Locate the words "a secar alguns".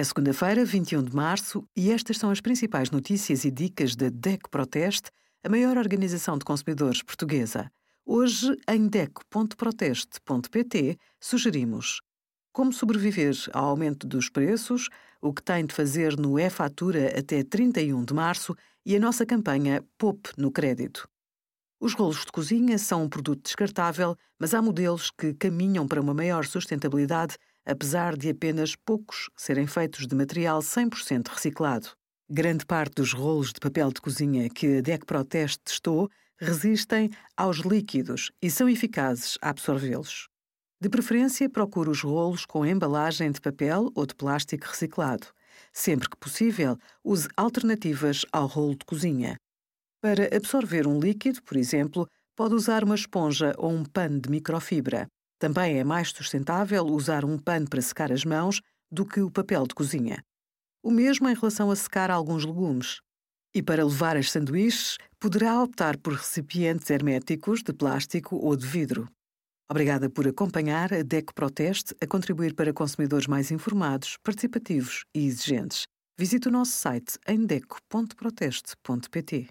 61.70-62.44